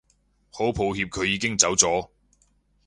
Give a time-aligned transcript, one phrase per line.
[0.49, 2.09] 好抱歉佢已經走咗